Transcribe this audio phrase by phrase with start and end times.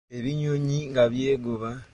[0.17, 1.69] Ebinyonyi nga byegoba.